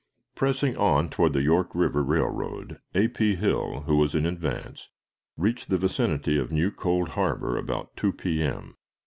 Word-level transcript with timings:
Pressing 0.33 0.75
on 0.77 1.09
toward 1.11 1.33
the 1.33 1.43
York 1.43 1.69
River 1.75 2.01
Railroad, 2.01 2.79
A. 2.95 3.07
P. 3.07 3.35
Hill, 3.35 3.81
who 3.81 3.95
was 3.97 4.15
in 4.15 4.25
advance, 4.25 4.89
reached 5.37 5.69
the 5.69 5.77
vicinity 5.77 6.39
of 6.39 6.51
New 6.51 6.71
Cold 6.71 7.09
Harbor 7.09 7.55
about 7.55 7.95
2 7.97 8.11
P.M. 8.13 8.77